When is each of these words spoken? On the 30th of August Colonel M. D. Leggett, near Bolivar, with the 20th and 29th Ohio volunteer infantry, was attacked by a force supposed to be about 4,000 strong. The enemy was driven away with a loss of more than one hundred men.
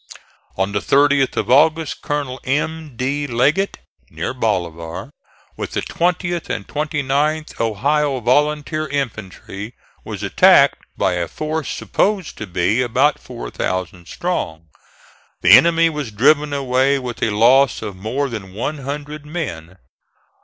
On 0.57 0.71
the 0.71 0.79
30th 0.79 1.37
of 1.37 1.51
August 1.51 2.01
Colonel 2.01 2.39
M. 2.43 2.95
D. 2.97 3.27
Leggett, 3.27 3.77
near 4.09 4.33
Bolivar, 4.33 5.11
with 5.55 5.73
the 5.73 5.83
20th 5.83 6.49
and 6.49 6.67
29th 6.67 7.59
Ohio 7.61 8.19
volunteer 8.19 8.87
infantry, 8.87 9.75
was 10.03 10.23
attacked 10.23 10.81
by 10.97 11.13
a 11.13 11.27
force 11.27 11.69
supposed 11.71 12.35
to 12.39 12.47
be 12.47 12.81
about 12.81 13.19
4,000 13.19 14.07
strong. 14.07 14.69
The 15.41 15.51
enemy 15.55 15.87
was 15.87 16.09
driven 16.09 16.51
away 16.51 16.97
with 16.97 17.21
a 17.21 17.29
loss 17.29 17.83
of 17.83 17.95
more 17.95 18.27
than 18.27 18.55
one 18.55 18.79
hundred 18.79 19.23
men. 19.23 19.77